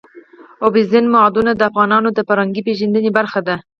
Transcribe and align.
اوبزین 0.65 1.05
معدنونه 1.13 1.51
د 1.55 1.61
افغانانو 1.69 2.09
د 2.13 2.19
فرهنګي 2.27 2.61
پیژندنې 2.67 3.09
برخه 3.17 3.39
ده. 3.47 3.55